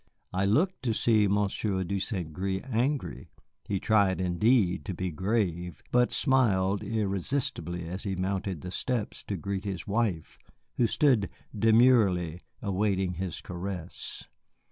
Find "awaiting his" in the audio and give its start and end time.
12.63-13.41